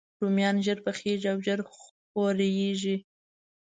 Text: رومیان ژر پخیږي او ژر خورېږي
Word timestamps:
رومیان 0.21 0.55
ژر 0.65 0.77
پخیږي 0.85 1.27
او 1.33 1.37
ژر 1.45 1.59
خورېږي 2.13 2.95